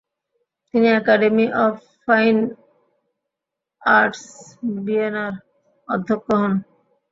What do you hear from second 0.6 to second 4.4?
তিনি academy of fine arts